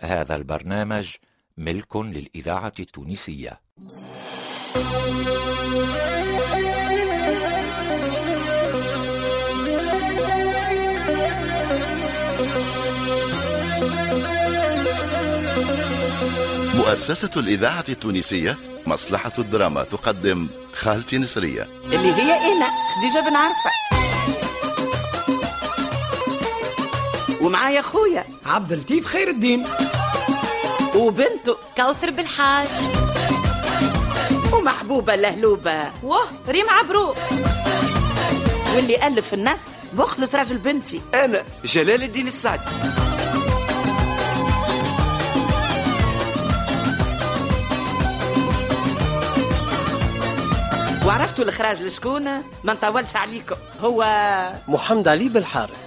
[0.00, 1.08] هذا البرنامج
[1.56, 3.60] ملك للإذاعة التونسية.
[16.74, 21.62] مؤسسة الإذاعة التونسية مصلحة الدراما تقدم خالتي نسرية.
[21.84, 22.66] اللي هي أنا
[22.96, 23.75] خديجه بن عرفة.
[27.46, 29.66] ومعايا خويا عبد اللطيف خير الدين.
[30.94, 31.56] وبنته.
[31.76, 32.68] كوثر بالحاج
[34.52, 35.92] ومحبوبة لهلوبة.
[36.02, 37.16] واه ريم عبروق
[38.74, 39.60] واللي ألف النص
[39.92, 41.00] مخلص راجل بنتي.
[41.14, 42.62] أنا جلال الدين السعدي
[51.06, 52.24] وعرفتوا الإخراج لشكون
[52.64, 53.56] ما نطولش عليكم.
[53.80, 54.04] هو
[54.68, 55.85] محمد علي بالحارث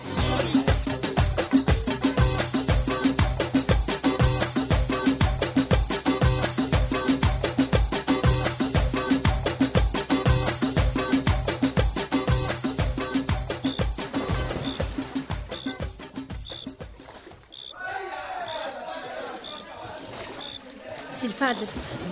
[21.21, 21.67] سي الفاضل.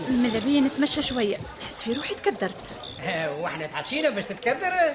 [0.10, 1.38] ماذا بيا نتمشى شوية.
[1.64, 2.78] نحس في روحي تكدرت.
[3.42, 4.94] وإحنا تعشينا باش تتكدر؟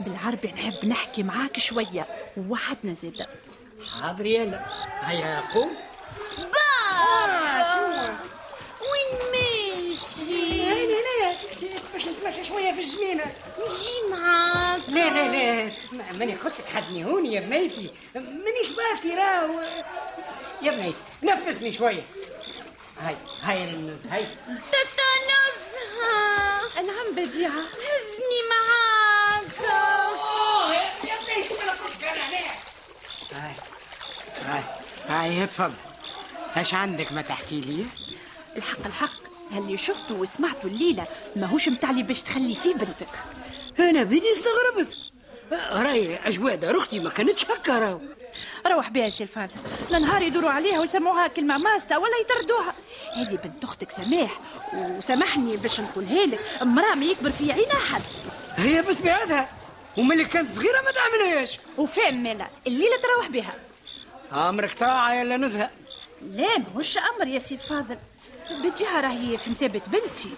[0.00, 2.06] بالعربي نحب نحكي معاك شوية.
[2.48, 3.26] وحدنا زيادة
[4.00, 4.66] حاضر يلا.
[5.02, 5.70] هيا قوم.
[8.80, 11.36] وين ماشي؟ لا لا
[11.92, 13.24] باش نتمشى شوية في الجنينة.
[13.58, 14.80] نجي معاك.
[14.88, 15.70] لا لا لا.
[15.92, 17.90] ما- ماني قلت تحدنيهوني يا بنيتي.
[18.14, 19.60] مانيش باكي راهو.
[20.62, 22.02] يا بنيتي نفسني شوية.
[22.98, 24.26] هاي هاي النوز هاي.
[24.46, 27.60] تاتا نزهة نعم بديعة.
[27.60, 29.60] هزني معاك.
[31.04, 31.72] يا بنيتي ما
[32.28, 32.52] هنا
[33.32, 33.54] هاي
[34.44, 34.64] هاي
[35.06, 35.74] هاي تفضل.
[36.56, 37.86] إيش عندك ما تحكي لي؟
[38.56, 39.26] الحق الحق.
[39.52, 43.08] اللي شفته وسمعته الليلة ماهوش متعلي باش تخلي فيه بنتك.
[43.78, 44.96] أنا بدي استغربت.
[45.52, 48.00] راهي اجواد أختي ما كانتش هكا راهو.
[48.66, 49.52] روح بها سي الفاضل.
[49.90, 52.74] لنهار يدوروا عليها ويسمعوها كلمة ماسطة ولا يطردوها.
[53.16, 54.40] هذه بنت أختك سماح
[54.74, 58.02] وسامحني باش نقولها لك امرأة ما يكبر في عينها حد.
[58.56, 59.48] هي بطبيعتها
[59.96, 61.58] وملي كانت صغيرة ما تعملهاش.
[61.78, 63.54] وفهم مالا الليلة تروح بها.
[64.48, 65.70] أمرك طاعة يلا نزهة.
[66.22, 67.98] لا ماهوش أمر يا سي الفاضل
[68.50, 70.30] بديها راهي في مثابة بنتي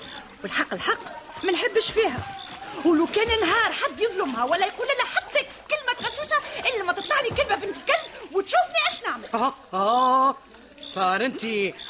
[0.42, 1.00] والحق الحق
[1.44, 2.20] ما نحبش فيها.
[2.84, 6.36] ولو كان نهار حد يظلمها ولا يقول لها حتى كلمة غشاشة
[6.74, 9.28] إلا ما تطلع لي كلمة بنت الكلب وتشوفني إيش نعمل.
[9.34, 10.36] آه آه.
[10.88, 11.46] صار انت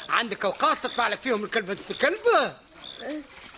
[0.09, 2.53] عندك اوقات تطلع لك فيهم الكلب الكلب؟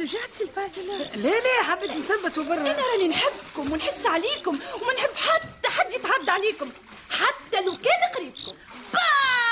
[0.02, 5.16] رجعت سي الفاضل لا لا حبيت نثبت برا أنا راني نحبكم ونحس عليكم وما نحب
[5.16, 6.70] حتى حد يتعدى عليكم
[7.10, 8.54] حتى لو كان قريبكم.
[8.94, 9.51] بابا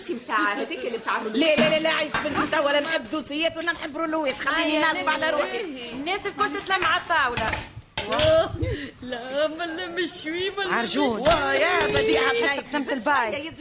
[0.00, 3.56] الدوسي نتاع هذيك اللي بتاع لا لا لا لا عايش بنتي توا ولا نحب دوسيات
[3.56, 5.60] ولا نحب رولويات خليني نغلب على روحي
[5.92, 7.50] الناس الكل تسلم على الطاولة.
[9.02, 13.52] لا بلا مشوي بلا عرجون يا بديعة حسك سمت الباي.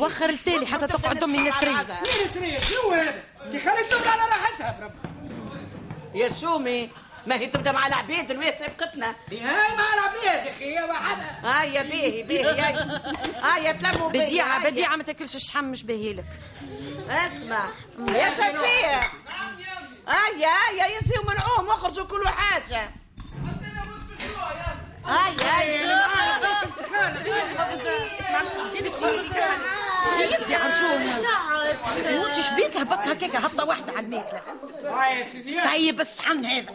[0.00, 1.86] وخر التالي حتى تقعد أمي نسرية.
[2.24, 4.92] نسرية؟ شو هذا؟ كي خليت تبقى على راحتها برب.
[6.14, 6.90] يا شومي
[7.26, 11.64] ما هي تبدأ مع العبيد الويس سبقتنا هاي مع العبيد يا أخي يا وحدها ها
[11.64, 13.00] يا باهي باهي هاي
[13.42, 13.72] ها يا.
[13.72, 14.30] تلموا هاي.
[14.70, 16.24] بديعة ما تاكلش الشحم مش باهيلك
[17.08, 17.64] اسمع.
[18.08, 19.02] يا شفيع
[20.08, 22.90] هيا هيا يزيوا منعوهم واخرجوا كلوا حاجة.
[25.06, 25.96] هيا هيا
[30.18, 34.40] جيز يا عرجون وانت شبيك هبط هكاك هبطة واحدة على الماكلة
[34.84, 35.60] هاي يا سيدي.
[35.60, 36.72] سيب الصحن هذا.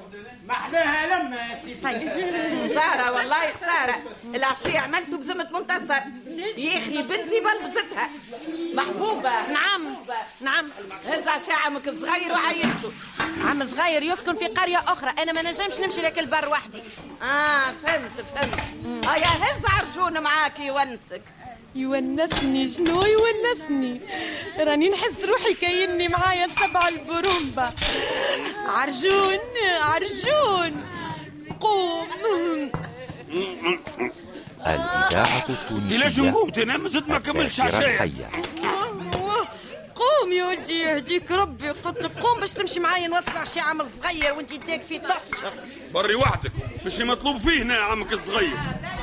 [0.47, 1.75] محلاها لما يا سيدي.
[1.75, 3.95] سيب خسارة والله خسارة.
[4.35, 6.01] العشية عملته بزمة منتصر.
[6.57, 8.09] يا أخي بنتي بلبستها.
[8.73, 9.51] محبوبة.
[9.51, 9.95] نعم.
[10.41, 10.69] نعم.
[11.05, 12.91] هز عشاء عمك الصغير وعينته.
[13.19, 15.13] عم صغير يسكن في قرية أخرى.
[15.23, 16.83] أنا ما نجمش نمشي لك البر وحدي.
[17.23, 18.59] آه فهمت فهمت.
[19.07, 21.21] آه يا هز عرجون معاك يونسك
[21.75, 24.01] يونسني شنو يونسني؟
[24.59, 27.73] راني نحس روحي كايني معايا سبع البرومبا.
[28.67, 29.39] عرجون
[29.81, 30.85] عرجون
[31.59, 32.71] قوم.
[34.67, 38.29] الإذاعة التونسية نقوم تنام زد ما كملش الحية.
[39.95, 44.33] قوم يا ولدي يهديك ربي قلت لك قوم باش تمشي معايا نوصل عشاء عم صغير
[44.33, 45.53] وانت يديك في طحشك
[45.93, 46.51] بري وحدك
[46.85, 48.57] مش مطلوب فيه هنا يا عمك الصغير.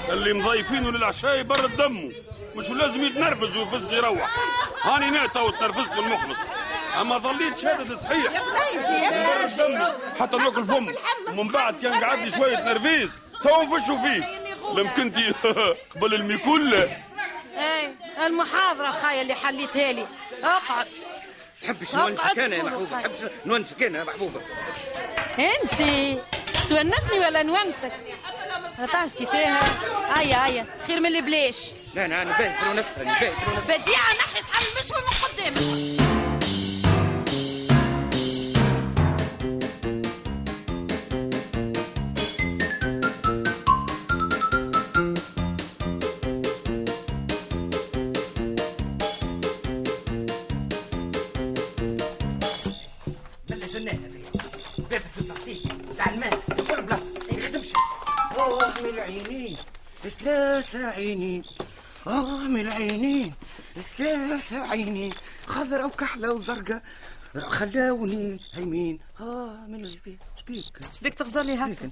[0.08, 2.12] اللي مضيفينه للعشاء يبرد دمه.
[2.58, 4.30] مش لازم يتنرفز ويفز يروح
[4.82, 6.38] هاني ناتا وتنرفزت بالمخلص
[7.00, 8.32] أما ظليت شادد صحيح.
[10.20, 10.94] حتى ناكل فم.
[11.28, 13.10] ومن بعد كان قعد لي شوية نرفيز
[13.42, 14.40] تو نفشوا فيه.
[14.76, 15.32] لم كنتي
[15.96, 16.74] قبل الميكول.
[16.74, 17.94] اي
[18.26, 20.06] المحاضرة خايا اللي حليتها لي.
[20.44, 20.86] أقعد.
[21.62, 22.86] تحبش نونسك أنا يا خير.
[22.90, 24.40] تحبش نونسك أنا يا محبوبة.
[25.38, 25.78] انت
[26.68, 27.92] تونسني ولا نونسك؟
[28.92, 29.64] تعرف كيفاها.
[30.14, 30.66] هيا هيا.
[30.86, 34.12] خير من اللي بلاش لا لا أنا باهي في الونس أنا باهي في الونس بديعة
[34.12, 35.98] نحي صحن مش من قدامك.
[58.84, 59.56] العينين
[60.02, 61.42] ثلاثة عينين
[62.16, 63.32] من العينين
[63.98, 65.12] ثلاثة عينين
[65.46, 66.82] خضرة وكحلة وزرقاء
[67.46, 68.98] خلاوني هيمين.
[69.20, 70.66] آه من شبيك.
[71.02, 71.90] بيك تغزر لي هكا؟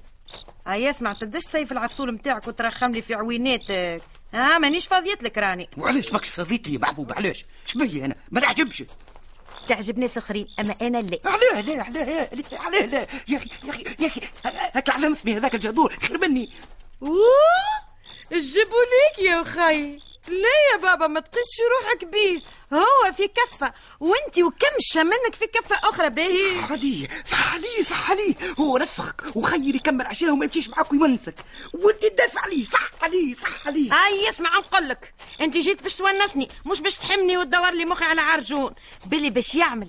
[0.67, 4.01] هيا اسمع تبداش تسيف العسول نتاعك وترخم لي في عويناتك
[4.33, 5.69] ها مانيش فاضيت لك راني.
[5.77, 8.15] وعلاش ماكش فضيت لي يا محبوب؟ علاش؟ شبيه أنا.
[8.31, 8.83] ما نعجبش
[9.67, 11.19] تعجب ناس اخرين أما أنا لا.
[11.25, 14.21] علاه لا علاه لا علاه لا يا أخي يا أخي يا أخي
[14.75, 16.49] هاك العظم اسمي هذاك الجدور خير مني
[17.03, 17.17] أوه!
[18.31, 19.99] جيبوا ليك يا خي
[20.29, 22.41] لا يا بابا؟ ما تقيسش روحك بيه.
[22.73, 23.73] هو في كفة.
[23.99, 29.35] وانت وكمشة منك في كفة أخرى باهي صح عليه صح عليه صح عليه هو رفقك
[29.35, 31.35] وخير يكمل عشاه وما يمشيش معاك ويونسك.
[31.73, 35.13] وانت تدافع عليه صح عليه صح عليه هاي اسمع نقول لك.
[35.41, 38.73] انت جيت باش تونسني مش باش تحمني وتدور لي مخي على عرجون.
[39.05, 39.87] باللي باش يعمل.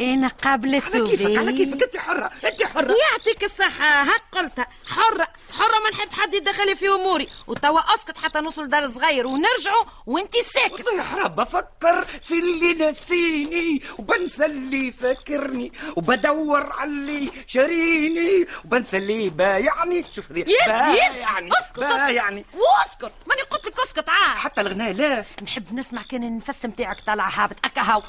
[0.00, 1.52] أنا قابلته على كيفك على.
[1.52, 1.82] كيفك.
[1.82, 2.96] انت حرة انت حرة.
[3.12, 4.02] يعطيك الصحة.
[4.02, 4.66] هك قلتها.
[4.86, 5.28] حرة.
[5.58, 7.28] حرة ما نحب حد يدخل في أموري.
[7.46, 10.72] وتوا أسكت حتى نوصل دار صغير ونرجعوا وانت ساكت.
[10.72, 18.96] والله يا حرام بفكر في اللي نسيني وبنسى اللي فاكرني وبدور على اللي شاريني وبنسى
[18.96, 20.04] اللي بايعني.
[20.12, 22.44] شوف ذي بايعني اسكت بايعني.
[22.54, 24.36] واسكت ماني قلت لك اسكت عاد.
[24.36, 25.24] حتى الغناء لا.
[25.42, 28.02] نحب نسمع كان النفس نتاعك طالع هابط أكا هاو.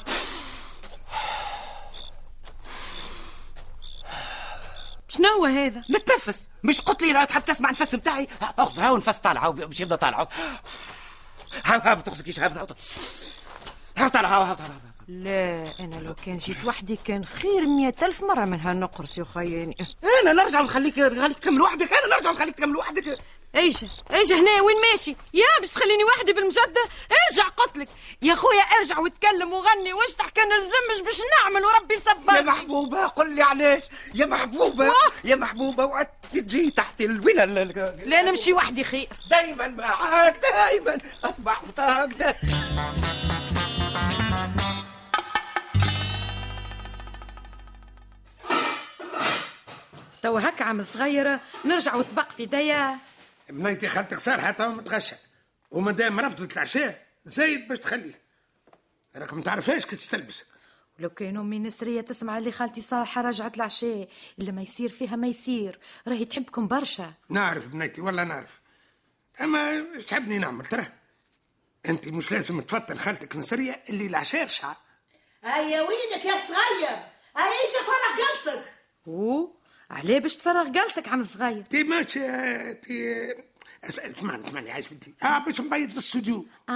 [5.10, 6.48] شنو هو هذا؟ نتنفس.
[6.64, 8.28] مش قلت لي لا تحب تسمع النفس بتاعي
[8.58, 9.44] أخذ هاو نفس طالع.
[9.44, 10.18] هاو باش يبدا طالع.
[10.18, 10.26] هاو
[11.64, 12.40] هاو هاو تخزكيش.
[12.40, 12.66] هاو
[13.96, 14.28] هاو طالع.
[14.28, 14.56] هاو هاو
[15.08, 19.76] لا أنا لو كان جيت وحدي كان خير مية ألف مرة من هالنقرس يا خياني.
[20.22, 21.92] أنا نرجع نخليك نخليك تكمل وحدك.
[21.92, 23.18] أنا نرجع نخليك تكمل وحدك.
[23.56, 23.76] إيش
[24.12, 26.84] إيش هنا وين ماشي؟ يا باش تخليني وحدي بالمجدة
[27.30, 27.88] ارجع قلتلك
[28.22, 33.30] يا خويا ارجع وتكلم وغني واش تحكي نلزمش باش نعمل وربي يا يصبرني محبوبة قل
[33.34, 33.82] لي علاش.
[34.14, 34.92] يا محبوبة
[35.24, 39.08] يا محبوبة وعدت تجي تحت الوين ال- لا نمشي وحدي خير.
[39.30, 40.98] دايما معاك دايما.
[41.24, 42.60] اتبع خطاك دايما
[50.22, 52.98] توا هكا عم صغيرة نرجع وتبق في ديا
[53.50, 55.16] بنيتي خالتك صالحة تو متغشة
[55.70, 58.20] وما دام رفضت العشاء زايد باش تخليه.
[59.16, 60.44] راك ما تعرفهاش كي تستلبس.
[60.98, 64.08] لو كان امي نسرية تسمع اللي خالتي صالحة رجعت العشاء
[64.38, 65.78] اللي ما يصير فيها ما يصير.
[66.08, 67.12] راهي تحبكم برشا.
[67.28, 68.60] نعرف بنيتي والله نعرف.
[69.40, 70.86] أما إيش تحبني نعمل ترى؟
[71.88, 74.76] أنت مش لازم تفطن خالتك نسرية اللي العشاء رشعة
[75.44, 76.96] هيا وينك يا صغير؟
[77.36, 78.72] هيا إيش فرح جلسك
[79.06, 79.59] اوه
[79.90, 81.62] علاه باش تفرغ جلسك عم صغير.
[81.70, 83.28] تي ماشي تي
[83.86, 85.14] أس- أسمعني أسمعني عايش بنتي.
[85.22, 86.46] آه باش نبيض الاستوديو.
[86.68, 86.72] آه.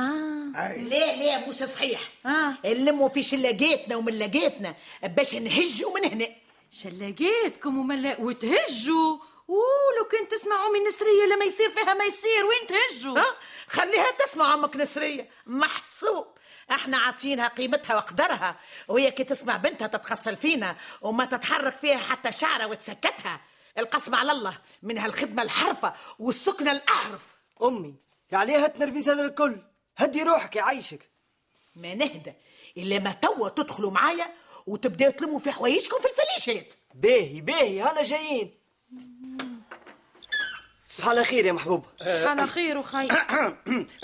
[0.55, 2.57] هاي لا لا مش صحيح؟ آه.
[2.65, 6.27] نلموا في شلاقاتنا ومن لقاتنا باش نهجوا من هنا.
[6.71, 9.19] شلاقيتكم وملا وتهجوا.
[9.49, 12.45] أوه لو كنت تسمع أمي نسرية لما يصير فيها ما يصير.
[12.45, 13.27] وين تهجوا؟ ها
[13.69, 15.29] خليها تسمع عمك نسرية.
[15.47, 16.27] محسوب.
[16.71, 18.57] إحنا عاطينها قيمتها وقدرها.
[18.89, 23.41] وهي كي تسمع بنتها تتخصل فينا وما تتحرك فيها حتى شعرة وتسكتها.
[23.79, 27.35] القسم على الله من هالخدمة الحرفة والسكنة الأحرف.
[27.63, 27.95] أمي
[28.33, 29.57] عليها تنرفز هذا الكل.
[29.97, 31.11] هدي روحك يعيشك
[31.77, 32.33] ما نهدى.
[32.77, 34.35] إلا ما توا تدخلوا معايا
[34.67, 36.75] وتبداوا تلموا في حوايجكم في الفليشات.
[36.95, 38.64] باهي باهي هلا جايين.
[40.87, 41.85] صباح على خير يا محبوب.
[42.01, 43.13] سبحان خير وخير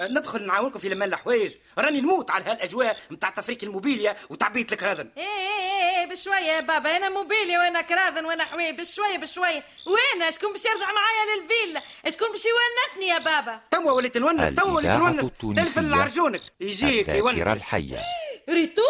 [0.16, 1.54] ندخل نعاونكم في لمال الحوايج.
[1.78, 5.10] راني نموت على هالأجواء نتاع تفريك الموبيليا وتعبية الكراذن.
[5.16, 9.64] إيه إيه إيه بشوية يا بابا أنا موبيلي وأنا كراذن وأنا حوي بشوية بشوية.
[9.86, 14.70] وين شكون باش يرجع معايا للفيلا؟ شكون باش يونسني يا بابا؟ توا وليت نونس توا
[14.70, 15.32] وليت نونس.
[15.56, 16.42] تلفن لعرجونك.
[16.60, 17.48] يجيك يونس.
[17.48, 18.02] الحية.
[18.48, 18.82] ريتو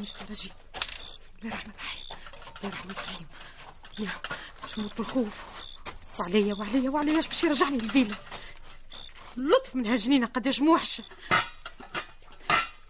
[0.00, 2.04] مش ترجي بسم الله الرحمن الرحيم.
[2.42, 3.26] بسم الله الرحمن الرحيم.
[3.98, 4.10] يا
[4.74, 5.42] شموت بالخوف.
[6.18, 7.18] وعليا وعليا وعليا.
[7.18, 8.16] اش باش يرجعني للفيلا؟
[9.36, 11.04] لطف من هالجنينه قداش موحشه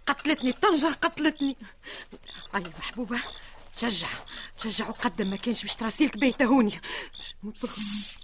[0.06, 1.56] قتلتني الطنجره قتلتني.
[2.54, 3.20] اي محبوبة.
[3.76, 4.08] تشجع
[4.58, 4.88] تشجع.
[4.88, 6.80] وقدم ما كانش باش تراسيلك بيته هوني.
[7.20, 8.18] شموت بالخوف.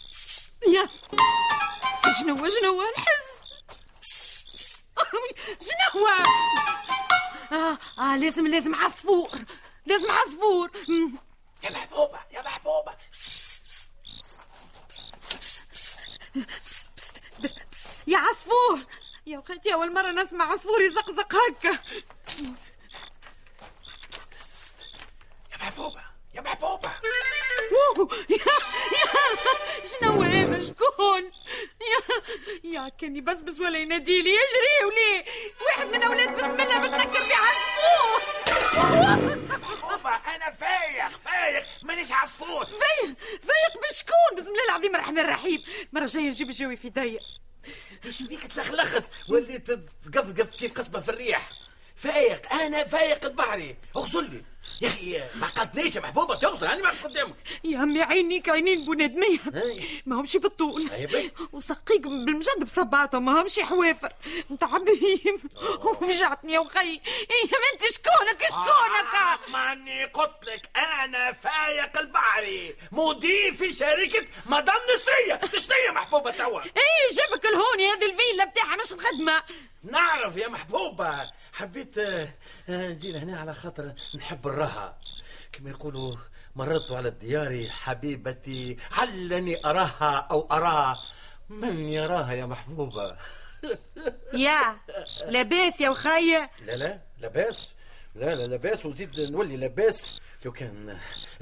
[0.69, 0.89] يا.
[2.21, 3.27] جنوة جنوة الحز.
[5.61, 6.13] جنوة
[7.53, 9.31] آه, آه لازم لازم عصفور.
[9.87, 10.71] لازم عصفور.
[11.63, 12.93] يا محبوبة يا محبوبة.
[18.07, 18.81] يا عصفور.
[19.27, 21.79] يا وخيتي أول مرة نسمع عصفور يزقزق هكا.
[25.53, 26.01] يا محبوبة
[26.35, 26.91] يا محبوبة.
[28.31, 28.37] يا
[28.93, 31.23] يا شنو هذا؟ شكون؟
[31.81, 32.01] يا
[32.65, 35.25] يا كان يبسبس ولا يناديلي يجري وليه
[35.77, 38.23] واحد من أولاد بسم الله متنكر في عصفور.
[39.61, 41.67] محبوبة أنا فايق فايق.
[41.83, 42.65] مانيش عصفور.
[42.65, 45.63] فايق فايق بشكون؟ بسم الله العظيم الرحمن الرحيم.
[45.93, 47.23] المرة الجاية نجيب الجوي في ضيق.
[48.05, 49.71] إيش بيك تلخلخت؟ وليت
[50.13, 51.51] تقفقف كيف قصبة في الريح.
[51.97, 54.45] فايق أنا فايق البحري اغسل لي.
[54.81, 56.67] يا أخي ما عقلتنيش يا محبوبة تغسل.
[56.67, 57.36] أنا ما قدامك.
[57.77, 59.39] يا عمي عينيك عينين بنادمية
[60.07, 60.91] ما همش بالطول.
[61.53, 64.13] وسقيك بالمجد بصبعتهم ما همش حوافر
[64.51, 65.39] انت عميم
[65.85, 72.75] وفجعتني يا وخي يا ما انت شكونك؟ شكونك؟ آه، ماني قلت لك أنا فايق البحري.
[72.93, 75.59] مدير في شركة مدام نسرية.
[75.61, 76.61] شنو محبوبة توا.
[76.63, 79.43] إيه جابك الهوني هذه الفيلا بتاعها مش الخدمة.
[79.85, 81.31] نعرف يا محبوبة.
[81.53, 82.29] حبيت آه،
[82.69, 84.99] آه، نجي لهنا على خاطر نحب الراحه
[85.53, 86.15] كما يقولوا
[86.57, 90.99] مررت على الديار حبيبتي علني أراها أو اراه
[91.49, 93.17] من يراها يا محبوبة؟
[94.35, 94.77] يا
[95.27, 97.69] لاباس يا وخي لا لا لاباس.
[98.15, 98.87] لا لا لاباس.
[98.87, 100.19] وزيد نولي لاباس.
[100.45, 100.99] لو كان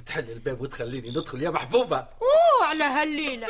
[0.06, 1.96] تحل الباب وتخليني ندخل يا محبوبة.
[1.96, 3.46] أوه على هالليلة.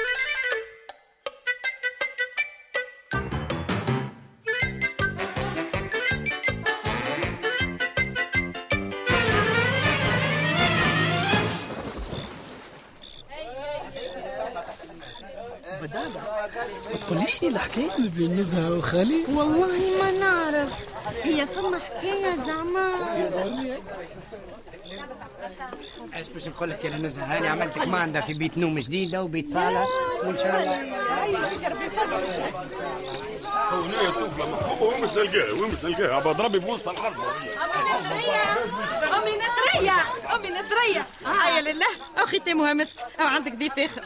[17.43, 20.73] لي الحكاية؟ بين نزهة وخالي والله ما نعرف.
[21.23, 22.93] هي فما حكاية زعما.
[26.17, 29.87] إيش باش نقول لك يا نزهه هاني عملت كماندا في بيت نوم جديدة وبيت صالة؟
[30.25, 30.95] وإن شاء الله.
[33.73, 37.15] هنا طفلة محبوبة وين مش نلقاها وين مش نلقاها عباد ربي في وسط الحرب
[39.15, 39.93] أمي نسرية
[40.35, 41.87] أمي نسرية هيا لله.
[42.21, 44.03] أو ختامها مسك أو عندك ضيف آخر.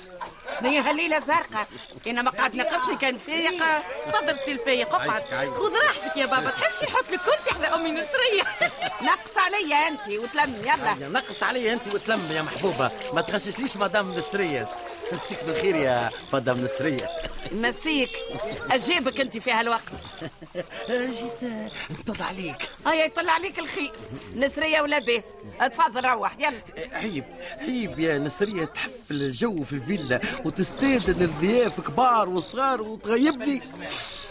[0.57, 1.67] شنو هي هالليلة زرقاء.
[2.07, 3.63] إنما قعد نقصني كان فيق
[4.07, 5.53] تفضل سي الفايق اقعد.
[5.55, 8.43] خذ راحتك يا بابا تحبش نحط لك كرسي حدا أمي نسرية
[9.11, 11.09] نقص عليا أنت وتلم يلا.
[11.09, 12.91] نقص علي انت وتلم يا محبوبة.
[13.13, 14.69] ما تغششليش مدام نسرية
[15.13, 17.11] مسيك بالخير يا مدام نسرية
[17.53, 18.11] مسيك
[18.71, 19.93] أجيبك أنت في هالوقت.
[20.91, 21.53] جيت
[21.91, 22.69] نطل عليك.
[22.87, 23.93] هيا يطلع عليك الخير
[24.37, 25.35] نسرية ولاباس
[25.73, 26.63] تفضل روح يلا.
[26.93, 27.25] عيب
[27.61, 33.63] عيب يا نسرية تحفل الجو في الفيلا وتستاذن الضياف كبار وصغار وتغيبني.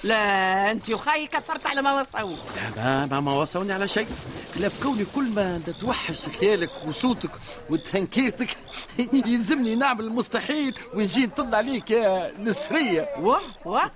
[0.04, 2.36] لا أنت وخاي كثرت على ما وصلوا
[2.78, 4.08] ما ما, ما وصلني على شيء.
[4.56, 7.30] خلاف كوني كل ما توحش خيالك وصوتك
[7.70, 8.50] وتهنكيرتك
[9.14, 13.10] يلزمني نعمل المستحيل ونجي نطل عليك يا نسرية.
[13.20, 13.92] واه واه.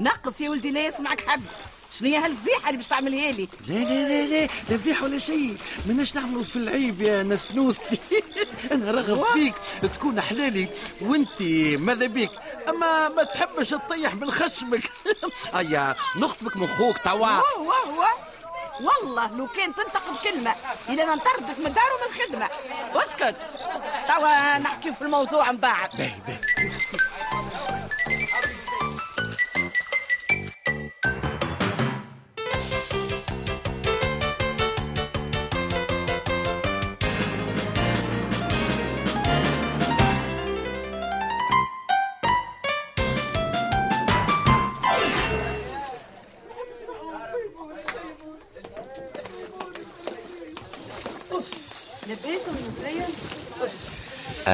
[0.00, 1.42] نقص يا ولدي لا يسمعك حد.
[1.92, 5.56] شنو هي هالفضيحة اللي باش تعملها لي؟ لا لا لا لا لا فضيحة ولا شيء.
[5.86, 7.98] ماناش نعملوا في العيب يا نسنوستي
[8.72, 9.54] أنا رغب فيك
[9.94, 10.68] تكون حلالي
[11.00, 11.42] وانت
[11.78, 12.30] ماذا بيك؟
[12.68, 14.87] أما ما تحبش تطيح من خشمك
[15.54, 17.40] هيا نخطبك من خوك توا.
[18.80, 20.54] والله لو كان تنطق بكلمة
[20.88, 22.48] إذا ما نطردك من دار ومن الخدمة
[22.94, 23.36] اسكت.
[24.08, 25.90] توا نحكي في الموضوع من بعد.
[25.98, 26.40] باهي باهي.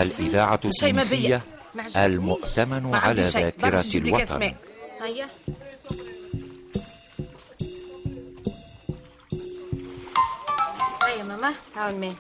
[0.03, 1.43] الإذاعة التونسية.
[1.97, 4.55] المؤتمن على ذاكرة الوطن.
[5.03, 5.29] هيا.
[11.23, 12.15] ماما هاو الماء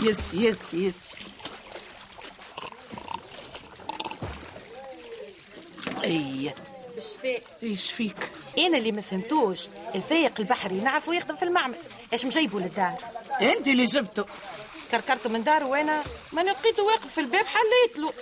[0.00, 1.12] يس يس يس.
[6.04, 6.54] اي
[6.94, 9.68] بالشفاء إيش فيك؟ أنا اللي ما فهمتوش.
[9.94, 11.74] الفايق البحري نعرفه يخدم في المعمل.
[12.12, 12.94] إيش مجيبه للدار؟
[13.40, 14.24] أنت اللي جبته.
[14.90, 16.02] كركرته من داره وأنا
[16.32, 18.12] ما لقيته واقف في الباب حليت له.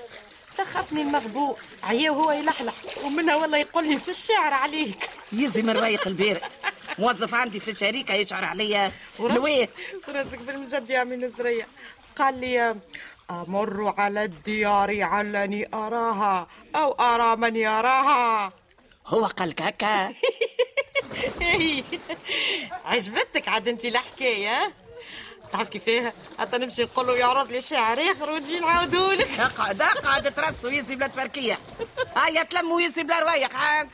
[0.51, 1.57] سخفني المغبوء.
[1.83, 2.75] عيا وهو يلحلح.
[3.05, 5.09] ومنها والله يقول لي في الشعر عليك.
[5.33, 6.53] يزي من رايق البارد
[6.99, 8.93] موظف عندي في الشركة يشعر عليا.
[9.21, 9.71] لويه
[10.09, 11.69] وراسك بالمجد يا عمي نسرية
[12.17, 12.77] قال لي
[13.31, 18.53] أمر على الديار علني أراها أو أرى من يراها.
[19.07, 20.15] هو قالك هكا
[22.85, 24.73] عجبتك عاد أنت الحكاية؟
[25.55, 30.69] تعرف كيفاه حتى نمشي نقول له يعرض لي شعر اخر ونجي نعاودولك اقعد اقعد ترسو
[30.69, 31.59] يزي بلا تفركية.
[32.17, 33.89] هيا تلموا يزي بلا روايق عاد.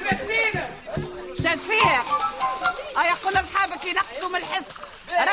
[0.00, 0.68] سرقتينا
[1.34, 2.02] شفيع
[2.96, 4.68] هيا قول لاصحابك ينقصوا من الحس.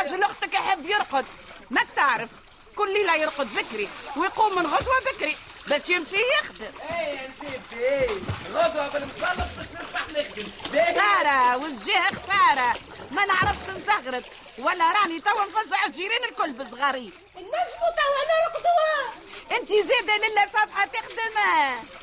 [0.03, 1.25] رجل أختك يحب يرقد
[1.69, 2.29] ماك تعرف
[2.75, 5.35] كل ليلة يرقد بكري ويقوم من غدوة بكري
[5.67, 6.71] باش يمشي يخدم.
[6.89, 8.09] إيه يا سيدي إيه
[8.53, 10.47] غدوة بالمسلط باش نسمح نخدم.
[10.69, 12.73] خسارة والجهة خسارة
[13.11, 14.23] ما نعرفش نزغرد
[14.57, 19.13] ولا راني توا نفزع الجيران الكل بصغاريت نجموا توا نرقدوا.
[19.51, 21.37] انت زيادة لله صبحة تخدم.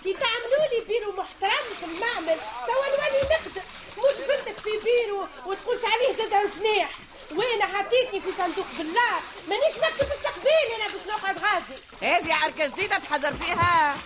[0.05, 3.63] كي تعملوا لي بيرو محترم في المعمل توا نولي نخدم.
[3.99, 6.91] مش بنتك في بيرو وتخش عليه زاد جناح
[7.93, 9.21] وين حطيتني في صندوق بالله.
[9.49, 11.81] مانيش مكتب استقبالي أنا باش نقعد غادي.
[12.03, 13.97] هذه عركة جديدة تحضر فيها.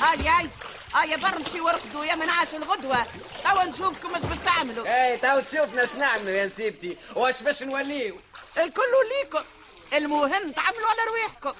[0.00, 0.48] هاي هاي
[0.94, 3.06] هاي برمشي ورقدوا يا من عاش الغدوة.
[3.44, 4.86] توا نشوفكم اش باش تعملوا.
[4.86, 8.20] إيه تو تشوفنا اش نعملوا يا سيدتي واش باش نوليو؟
[8.56, 8.82] الكل
[9.18, 9.44] ليكم
[9.92, 11.52] المهم تعملوا على رواحكم.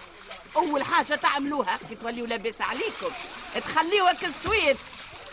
[0.57, 3.11] أول حاجة تعملوها كي توليوا لاباس عليكم.
[3.55, 4.77] تخليوها كالسويت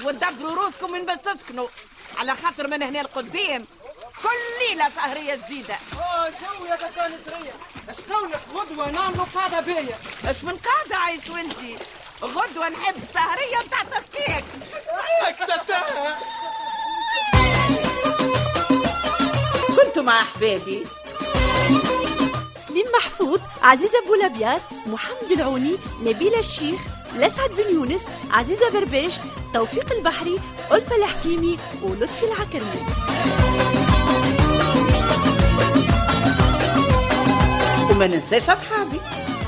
[0.03, 1.67] وتدبروا روسكم من باش تسكنوا.
[2.17, 3.65] على خاطر من هنا القدام
[4.23, 5.73] كل ليله سهريه جديدة.
[5.73, 7.54] آه شو يا كاكا نسرية
[7.89, 9.97] اش قولك غدوة نعملوا قاعدة بيا.
[10.25, 11.78] اش من قاعدة عايش وانتي
[12.23, 14.45] غدوة نحب سهرية نتاع تفكيك.
[19.78, 20.86] كنتوا مع احبابي
[22.67, 26.82] سليم محفوظ عزيزة بولابيار محمد العوني نبيلة الشيخ
[27.15, 29.13] لسعد بن يونس عزيزة برباش
[29.54, 30.39] توفيق البحري
[30.71, 32.86] ألفة الحكيمي ولطفي العكرمي.
[37.95, 38.99] وما ننساش أصحابي.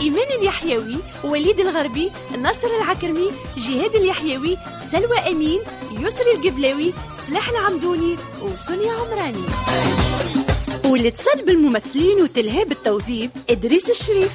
[0.01, 4.57] إيمان اليحيوي وليد الغربي ناصر العكرمي جهاد اليحيوي
[4.91, 5.60] سلوى أمين
[5.91, 6.93] يسري القبلاوي
[7.27, 9.43] سلاح العمدوني وسونيا عمراني.
[10.86, 14.31] واللي اتصل بالممثلين وتلهاب التوظيف إدريس الشريف.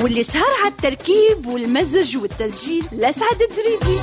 [0.00, 4.00] واللي سهر على التركيب والمزج والتسجيل لسعد الدريدي.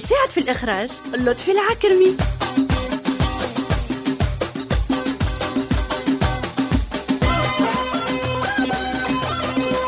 [0.00, 2.16] واللي ساعد في الإخراج لطفي العكرمي.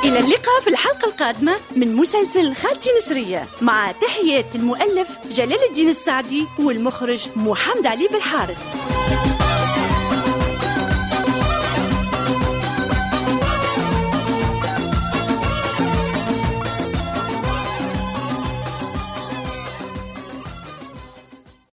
[0.05, 6.47] إلى اللقاء في الحلقة القادمة من مسلسل خالتي نسرية مع تحيات المؤلف جلال الدين السعدي
[6.59, 8.82] والمخرج محمد علي بالحارث.